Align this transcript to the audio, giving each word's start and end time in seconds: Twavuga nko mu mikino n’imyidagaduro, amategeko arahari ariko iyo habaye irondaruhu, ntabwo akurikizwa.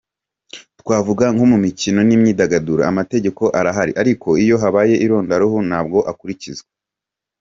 Twavuga 0.81 1.25
nko 1.33 1.45
mu 1.51 1.57
mikino 1.65 1.99
n’imyidagaduro, 2.07 2.81
amategeko 2.91 3.43
arahari 3.59 3.93
ariko 4.01 4.27
iyo 4.43 4.55
habaye 4.61 4.95
irondaruhu, 5.05 5.57
ntabwo 5.69 5.97
akurikizwa. 6.11 6.69